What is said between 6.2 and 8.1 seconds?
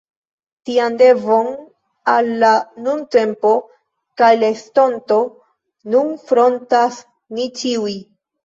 frontas ni ĉiuj.